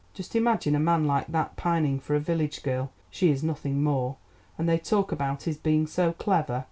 Just 0.15 0.35
imagine 0.35 0.73
a 0.73 0.79
man 0.79 1.05
like 1.05 1.27
that 1.27 1.55
pining 1.55 1.99
for 1.99 2.15
a 2.15 2.19
village 2.19 2.63
girl—she 2.63 3.29
is 3.29 3.43
nothing 3.43 3.83
more! 3.83 4.17
And 4.57 4.67
they 4.67 4.79
talk 4.79 5.11
about 5.11 5.43
his 5.43 5.57
being 5.57 5.85
so 5.85 6.11
clever. 6.13 6.59